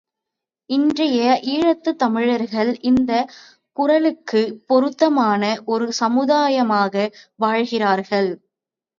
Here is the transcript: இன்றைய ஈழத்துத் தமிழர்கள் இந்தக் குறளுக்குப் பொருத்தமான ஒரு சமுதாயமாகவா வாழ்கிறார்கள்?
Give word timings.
இன்றைய 0.69 1.25
ஈழத்துத் 1.47 1.97
தமிழர்கள் 1.97 2.79
இந்தக் 2.81 3.33
குறளுக்குப் 3.77 4.55
பொருத்தமான 4.65 5.43
ஒரு 5.65 5.87
சமுதாயமாகவா 5.99 7.05
வாழ்கிறார்கள்? 7.35 8.31